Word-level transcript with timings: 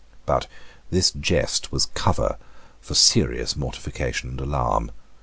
But 0.25 0.47
this 0.89 1.11
jest 1.11 1.71
was 1.71 1.85
a 1.85 1.89
cover 1.89 2.39
for 2.81 2.95
serious 2.95 3.55
mortification 3.55 4.29
and 4.31 4.41
alarm. 4.41 4.89